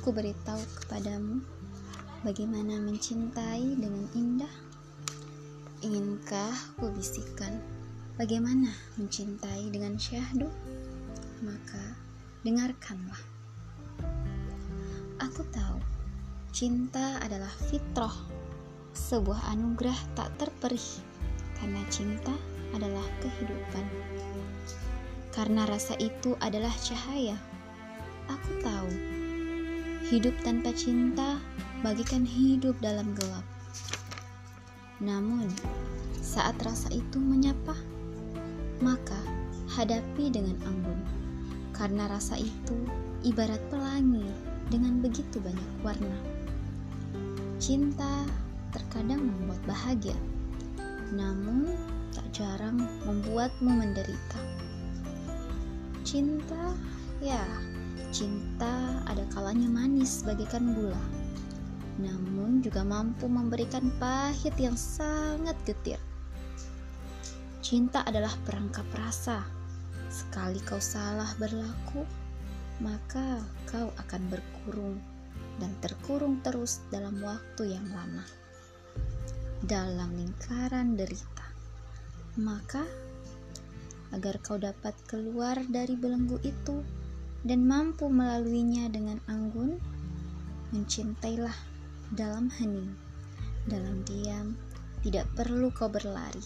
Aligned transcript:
ku 0.00 0.16
beritahu 0.16 0.64
kepadamu 0.80 1.44
bagaimana 2.24 2.80
mencintai 2.80 3.76
dengan 3.76 4.08
indah? 4.16 4.54
Inginkah 5.84 6.56
ku 6.80 6.88
bisikan 6.88 7.60
bagaimana 8.16 8.72
mencintai 8.96 9.68
dengan 9.68 10.00
syahdu? 10.00 10.48
Maka 11.44 12.00
dengarkanlah. 12.40 13.20
Aku 15.20 15.44
tahu 15.52 15.76
cinta 16.48 17.20
adalah 17.20 17.52
fitrah, 17.68 18.16
sebuah 18.96 19.52
anugerah 19.52 20.00
tak 20.16 20.32
terperih 20.40 21.04
karena 21.60 21.84
cinta 21.92 22.32
adalah 22.72 23.04
kehidupan. 23.20 23.84
Karena 25.36 25.68
rasa 25.68 25.92
itu 26.00 26.40
adalah 26.40 26.72
cahaya. 26.80 27.36
Aku 28.32 28.50
tahu 28.64 29.20
hidup 30.08 30.32
tanpa 30.40 30.72
cinta 30.72 31.36
bagikan 31.84 32.24
hidup 32.24 32.76
dalam 32.80 33.12
gelap. 33.16 33.44
Namun, 35.00 35.48
saat 36.20 36.56
rasa 36.60 36.88
itu 36.92 37.16
menyapa, 37.20 37.76
maka 38.80 39.16
hadapi 39.76 40.32
dengan 40.32 40.56
anggun, 40.64 41.00
karena 41.76 42.08
rasa 42.08 42.36
itu 42.40 42.76
ibarat 43.24 43.60
pelangi 43.68 44.24
dengan 44.72 45.00
begitu 45.04 45.40
banyak 45.40 45.70
warna. 45.84 46.18
Cinta 47.60 48.24
terkadang 48.72 49.24
membuat 49.24 49.60
bahagia, 49.68 50.16
namun 51.12 51.76
tak 52.12 52.24
jarang 52.32 52.80
membuatmu 53.04 53.68
menderita. 53.68 54.40
Cinta, 56.04 56.74
ya, 57.20 57.44
cinta 58.10 59.02
ada 59.06 59.22
kalanya 59.30 59.70
manis 59.70 60.22
bagaikan 60.26 60.74
gula 60.74 61.00
namun 62.00 62.64
juga 62.64 62.80
mampu 62.80 63.28
memberikan 63.28 63.92
pahit 64.00 64.56
yang 64.56 64.74
sangat 64.74 65.54
getir. 65.68 66.00
Cinta 67.60 68.00
adalah 68.08 68.32
perangkap 68.48 68.88
rasa. 68.96 69.44
Sekali 70.08 70.58
kau 70.64 70.80
salah 70.80 71.28
berlaku, 71.36 72.02
maka 72.80 73.44
kau 73.68 73.92
akan 74.00 74.22
berkurung 74.32 74.98
dan 75.60 75.70
terkurung 75.84 76.40
terus 76.40 76.80
dalam 76.88 77.20
waktu 77.20 77.76
yang 77.76 77.84
lama. 77.92 78.24
Dalam 79.60 80.16
lingkaran 80.16 80.96
derita. 80.96 81.46
Maka 82.40 82.82
agar 84.10 84.40
kau 84.40 84.56
dapat 84.56 84.96
keluar 85.04 85.60
dari 85.68 85.94
belenggu 85.94 86.40
itu 86.42 86.80
dan 87.44 87.64
mampu 87.64 88.12
melaluinya 88.12 88.92
dengan 88.92 89.16
anggun, 89.24 89.80
mencintailah 90.76 91.54
dalam 92.12 92.52
hening, 92.60 92.92
dalam 93.64 94.04
diam, 94.04 94.58
tidak 95.00 95.24
perlu 95.32 95.72
kau 95.72 95.88
berlari, 95.88 96.44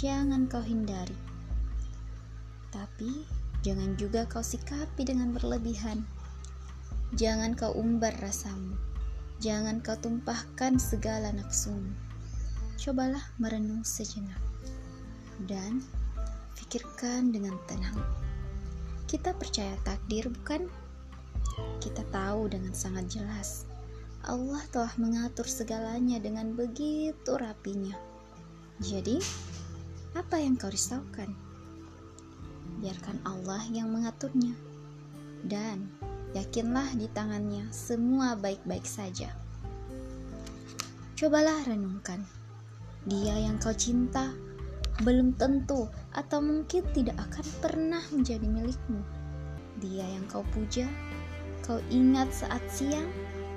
jangan 0.00 0.48
kau 0.48 0.64
hindari. 0.64 1.16
Tapi 2.72 3.28
jangan 3.60 3.92
juga 4.00 4.24
kau 4.24 4.40
sikapi 4.40 5.04
dengan 5.04 5.36
berlebihan. 5.36 6.00
Jangan 7.12 7.52
kau 7.52 7.76
umbar 7.76 8.16
rasamu, 8.24 8.72
jangan 9.36 9.84
kau 9.84 10.00
tumpahkan 10.00 10.80
segala 10.80 11.28
nafsumu. 11.36 11.92
Cobalah 12.80 13.22
merenung 13.36 13.84
sejenak 13.84 14.40
dan 15.44 15.84
pikirkan 16.56 17.36
dengan 17.36 17.60
tenang. 17.68 18.21
Kita 19.12 19.36
percaya 19.36 19.76
takdir, 19.84 20.32
bukan? 20.32 20.72
Kita 21.84 22.00
tahu 22.08 22.48
dengan 22.48 22.72
sangat 22.72 23.12
jelas 23.12 23.68
Allah 24.22 24.62
telah 24.70 24.94
mengatur 25.02 25.50
segalanya 25.50 26.22
dengan 26.22 26.54
begitu 26.54 27.34
rapinya. 27.34 27.98
Jadi, 28.78 29.18
apa 30.14 30.38
yang 30.38 30.54
kau 30.54 30.70
risaukan? 30.70 31.26
Biarkan 32.78 33.18
Allah 33.26 33.66
yang 33.74 33.90
mengaturnya. 33.90 34.54
Dan 35.42 35.90
yakinlah 36.38 36.86
di 36.94 37.10
tangannya 37.10 37.66
semua 37.74 38.38
baik-baik 38.38 38.86
saja. 38.86 39.34
Cobalah 41.18 41.66
renungkan. 41.66 42.22
Dia 43.10 43.34
yang 43.42 43.58
kau 43.58 43.74
cinta 43.74 44.30
belum 45.02 45.34
tentu 45.34 45.90
atau 46.12 46.44
mungkin 46.44 46.84
tidak 46.92 47.16
akan 47.30 47.46
pernah 47.64 48.04
menjadi 48.12 48.44
milikmu. 48.44 49.00
Dia 49.80 50.04
yang 50.04 50.28
kau 50.28 50.44
puja, 50.52 50.84
kau 51.64 51.80
ingat 51.88 52.28
saat 52.32 52.60
siang 52.68 53.08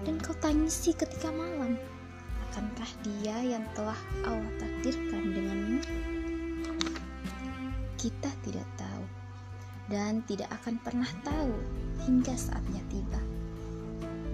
dan 0.08 0.16
kau 0.24 0.36
tangisi 0.40 0.96
ketika 0.96 1.30
malam. 1.30 1.76
Akankah 2.50 2.92
dia 3.04 3.36
yang 3.44 3.66
telah 3.76 4.00
Allah 4.24 4.52
takdirkan 4.56 5.36
denganmu? 5.36 5.80
Kita 8.00 8.32
tidak 8.48 8.68
tahu 8.80 9.04
dan 9.92 10.24
tidak 10.24 10.48
akan 10.64 10.80
pernah 10.80 11.10
tahu 11.28 11.52
hingga 12.08 12.34
saatnya 12.40 12.80
tiba. 12.88 13.22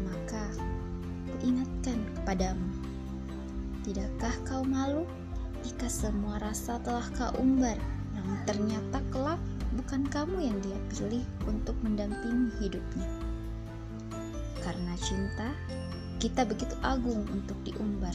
Maka, 0.05 0.53
kuingatkan 1.39 1.97
kepadamu, 2.21 2.69
tidakkah 3.81 4.35
kau 4.45 4.61
malu 4.61 5.09
jika 5.65 5.89
semua 5.89 6.37
rasa 6.41 6.77
telah 6.81 7.05
kau 7.17 7.31
umbar, 7.41 7.77
namun 8.15 8.37
ternyata 8.47 8.99
kelak 9.11 9.41
bukan 9.75 10.07
kamu 10.11 10.51
yang 10.51 10.57
dia 10.63 10.79
pilih 10.91 11.23
untuk 11.47 11.75
mendampingi 11.83 12.51
hidupnya? 12.59 13.09
Karena 14.61 14.93
cinta, 14.99 15.49
kita 16.21 16.45
begitu 16.45 16.77
agung 16.85 17.25
untuk 17.33 17.57
diumbar, 17.65 18.13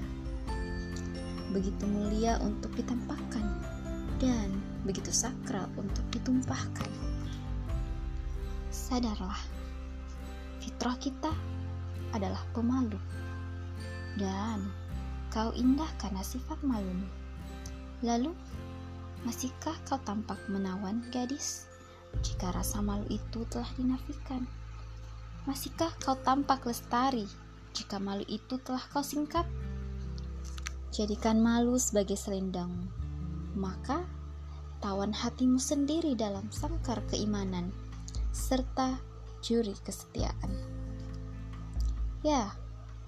begitu 1.51 1.85
mulia 1.91 2.39
untuk 2.39 2.71
ditampakkan, 2.79 3.43
dan 4.23 4.55
begitu 4.87 5.11
sakral 5.11 5.67
untuk 5.75 6.07
ditumpahkan. 6.15 6.87
Sadarlah, 8.71 9.43
fitrah 10.63 10.95
kita 11.03 11.35
adalah 12.15 12.47
pemalu, 12.55 13.01
dan 14.15 14.71
kau 15.35 15.51
indah 15.59 15.91
karena 15.99 16.23
sifat 16.23 16.63
malumu. 16.63 17.11
Lalu, 18.07 18.31
masihkah 19.27 19.75
kau 19.91 19.99
tampak 20.07 20.39
menawan, 20.47 21.03
gadis? 21.11 21.67
Jika 22.23 22.55
rasa 22.55 22.79
malu 22.79 23.03
itu 23.11 23.43
telah 23.51 23.67
dinafikan. 23.75 24.47
Masihkah 25.51 25.91
kau 25.99 26.15
tampak 26.23 26.63
lestari 26.63 27.27
jika 27.75 27.99
malu 27.99 28.23
itu 28.31 28.55
telah 28.63 28.81
kau 28.95 29.03
singkap? 29.03 29.43
Jadikan 30.95 31.43
malu 31.43 31.75
sebagai 31.77 32.15
selendangmu, 32.15 32.87
maka 33.59 34.07
tawan 34.79 35.11
hatimu 35.11 35.59
sendiri 35.59 36.15
dalam 36.15 36.47
sangkar 36.55 37.03
keimanan, 37.11 37.75
serta 38.31 38.97
juri 39.43 39.75
kesetiaan. 39.83 40.55
Ya, 42.23 42.55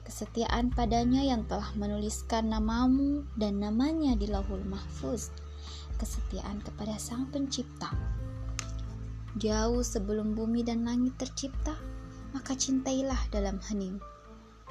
kesetiaan 0.04 0.74
padanya 0.74 1.24
yang 1.24 1.48
telah 1.48 1.72
menuliskan 1.78 2.52
namamu 2.52 3.24
dan 3.40 3.62
namanya 3.62 4.18
di 4.20 4.28
lauhul 4.28 4.66
mahfuz, 4.68 5.32
kesetiaan 5.98 6.62
kepada 6.62 6.96
sang 6.96 7.26
pencipta. 7.28 7.90
Jauh 9.36 9.84
sebelum 9.84 10.32
bumi 10.32 10.64
dan 10.64 10.88
langit 10.88 11.18
tercipta, 11.20 11.76
maka 12.32 12.56
cintailah 12.56 13.18
dalam 13.28 13.60
hening, 13.68 14.00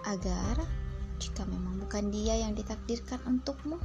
agar 0.08 0.58
jika 1.18 1.46
memang 1.50 1.82
bukan 1.82 2.10
dia 2.10 2.42
yang 2.42 2.54
ditakdirkan 2.58 3.22
untukmu, 3.26 3.78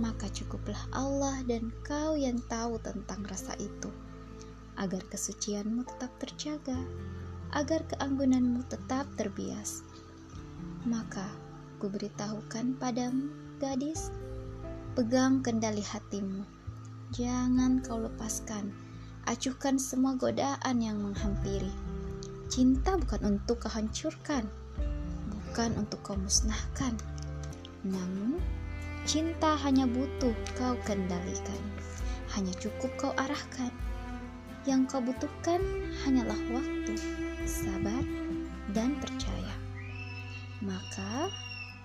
maka 0.00 0.26
cukuplah 0.32 0.80
Allah 0.90 1.38
dan 1.46 1.70
kau 1.86 2.18
yang 2.18 2.40
tahu 2.50 2.80
tentang 2.82 3.22
rasa 3.28 3.54
itu, 3.60 3.90
agar 4.80 5.04
kesucianmu 5.12 5.86
tetap 5.86 6.10
terjaga, 6.18 6.78
agar 7.54 7.84
keanggunanmu 7.86 8.66
tetap 8.66 9.06
terbias. 9.14 9.86
Maka 10.88 11.28
ku 11.78 11.86
beritahukan 11.92 12.76
padamu, 12.80 13.28
gadis, 13.60 14.08
pegang 14.96 15.44
kendali 15.44 15.84
hatimu, 15.84 16.42
jangan 17.12 17.82
kau 17.84 18.00
lepaskan, 18.00 18.72
acuhkan 19.28 19.76
semua 19.76 20.16
godaan 20.16 20.80
yang 20.80 21.02
menghampiri 21.02 21.72
Cinta 22.54 22.94
bukan 22.94 23.34
untuk 23.34 23.66
kau 23.66 23.82
bukan 25.32 25.70
untuk 25.74 25.98
kau 26.06 26.14
musnahkan. 26.14 26.94
Namun, 27.82 28.38
cinta 29.02 29.58
hanya 29.58 29.90
butuh 29.90 30.30
kau 30.54 30.78
kendalikan, 30.86 31.62
hanya 32.36 32.54
cukup 32.62 32.94
kau 32.94 33.12
arahkan. 33.18 33.74
Yang 34.70 34.86
kau 34.86 35.02
butuhkan 35.02 35.60
hanyalah 36.06 36.38
waktu, 36.54 36.94
sabar, 37.42 38.06
dan 38.70 38.94
percaya. 39.02 39.56
Maka, 40.62 41.32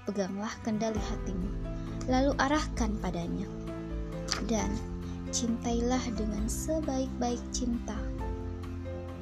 peganglah 0.05 0.53
kendali 0.61 1.01
hatimu, 1.01 1.49
lalu 2.05 2.37
arahkan 2.37 2.93
padanya. 3.01 3.49
Dan 4.45 4.69
cintailah 5.29 6.01
dengan 6.17 6.45
sebaik-baik 6.49 7.41
cinta 7.53 7.97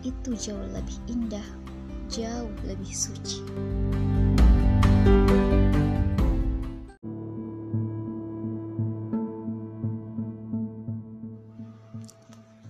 itu 0.05 0.31
jauh 0.37 0.67
lebih 0.71 0.97
indah 1.11 1.43
jauh 2.07 2.51
lebih 2.63 2.91
suci. 2.95 3.43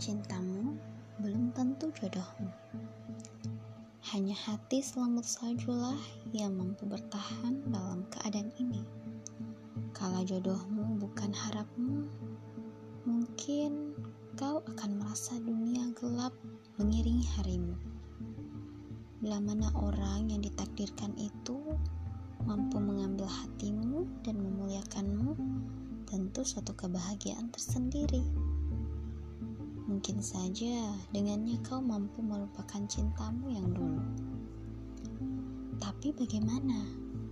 Cintamu 0.01 0.77
belum 1.21 1.53
tentu 1.53 1.93
jodohmu. 1.93 2.49
Hanya 4.15 4.33
hati 4.33 4.81
selamut 4.81 5.27
saljulah 5.27 5.99
yang 6.31 6.55
mampu 6.57 6.87
bertahan 6.87 7.61
dalam 7.69 8.07
keadaan 8.09 8.49
ini. 8.57 8.81
Kalau 9.91 10.23
jodohmu 10.23 10.97
bukan 10.97 11.29
harapmu, 11.35 12.07
mungkin 13.47 13.95
kau 14.35 14.59
akan 14.59 14.99
merasa 14.99 15.39
dunia 15.39 15.87
gelap 15.95 16.35
mengiringi 16.75 17.23
harimu. 17.39 17.79
Bila 19.23 19.39
mana 19.39 19.71
orang 19.71 20.27
yang 20.27 20.43
ditakdirkan 20.43 21.15
itu 21.15 21.55
mampu 22.43 22.75
mengambil 22.75 23.23
hatimu 23.23 24.03
dan 24.27 24.43
memuliakanmu, 24.43 25.39
tentu 26.11 26.43
suatu 26.43 26.75
kebahagiaan 26.75 27.47
tersendiri. 27.47 28.19
Mungkin 29.87 30.19
saja 30.19 30.91
dengannya 31.15 31.55
kau 31.63 31.79
mampu 31.79 32.19
melupakan 32.19 32.83
cintamu 32.91 33.47
yang 33.47 33.71
dulu. 33.71 34.03
Tapi 35.79 36.11
bagaimana 36.11 36.83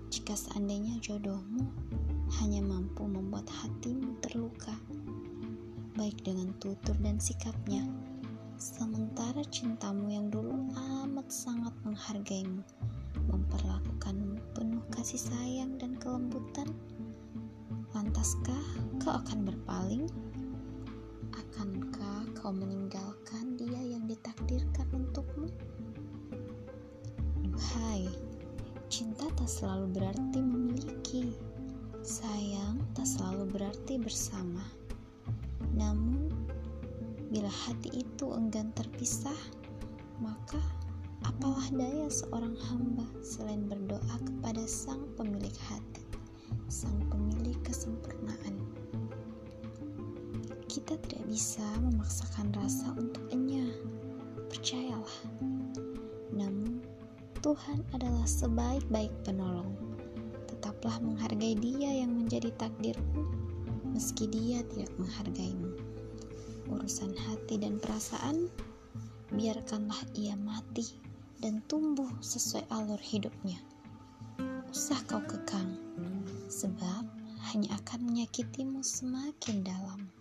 jika 0.08 0.32
seandainya 0.32 0.96
jodohmu 1.04 1.68
hanya 2.40 2.64
mampu 2.64 3.04
membuat 3.04 3.52
hatimu 3.52 4.05
baik 6.06 6.22
dengan 6.22 6.54
tutur 6.62 6.94
dan 7.02 7.18
sikapnya, 7.18 7.82
sementara 8.62 9.42
cintamu 9.50 10.14
yang 10.14 10.30
dulu 10.30 10.54
amat 11.02 11.26
sangat 11.34 11.74
menghargaimu, 11.82 12.62
memperlakukanmu 13.26 14.38
penuh 14.54 14.86
kasih 14.94 15.18
sayang 15.18 15.82
dan 15.82 15.98
kelembutan? 15.98 16.70
Lantaskah 17.98 18.66
kau 19.02 19.18
akan 19.18 19.50
berpaling? 19.50 20.06
Akankah 21.34 22.30
kau 22.38 22.54
meninggalkan 22.54 23.58
dia 23.58 23.98
yang 23.98 24.06
ditakdirkan 24.06 24.86
untukmu? 24.94 25.50
Duhai, 27.42 28.06
cinta 28.94 29.26
tak 29.34 29.50
selalu 29.50 29.98
berarti 29.98 30.38
memiliki. 30.38 31.34
Sayang 32.06 32.94
tak 32.94 33.10
selalu 33.10 33.58
berarti 33.58 33.98
bersama. 33.98 34.85
Namun, 35.76 36.32
bila 37.30 37.52
hati 37.52 38.02
itu 38.02 38.32
enggan 38.32 38.72
terpisah, 38.74 39.38
maka 40.24 40.60
apalah 41.28 41.68
daya 41.76 42.08
seorang 42.08 42.56
hamba 42.72 43.06
selain 43.22 43.68
berdoa 43.68 44.16
kepada 44.24 44.64
Sang 44.66 45.04
Pemilik 45.20 45.56
hati, 45.68 46.04
Sang 46.72 46.98
Pemilik 47.12 47.60
kesempurnaan 47.62 48.66
kita 50.76 51.00
tidak 51.08 51.24
bisa 51.32 51.64
memaksakan 51.82 52.52
rasa 52.52 52.92
untuk 53.00 53.24
enya. 53.32 53.64
Percayalah. 54.52 55.18
Namun, 56.36 56.84
Tuhan 57.40 57.80
adalah 57.96 58.28
sebaik-baik 58.28 59.10
penolong. 59.24 59.72
Tetaplah 60.52 61.00
menghargai 61.00 61.56
Dia 61.58 62.04
yang 62.04 62.12
menjadi 62.14 62.52
takdirmu, 62.60 63.45
meski 63.96 64.28
Dia 64.28 64.60
tidak 64.76 64.92
menghargaimu. 65.00 65.72
Urusan 66.68 67.16
hati 67.16 67.56
dan 67.56 67.80
perasaan, 67.80 68.52
biarkanlah 69.32 70.04
ia 70.20 70.36
mati 70.36 71.00
dan 71.40 71.64
tumbuh 71.72 72.12
sesuai 72.20 72.68
alur 72.76 73.00
hidupnya. 73.00 73.56
Usah 74.68 75.00
kau 75.08 75.24
kekang, 75.24 75.80
sebab 76.52 77.08
hanya 77.56 77.80
akan 77.80 78.12
menyakitimu 78.12 78.84
semakin 78.84 79.64
dalam. 79.64 80.12